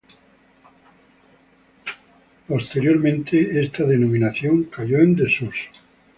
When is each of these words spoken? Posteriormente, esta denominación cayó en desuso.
Posteriormente, 2.47 3.61
esta 3.61 3.83
denominación 3.83 4.63
cayó 4.63 4.97
en 4.97 5.15
desuso. 5.15 5.69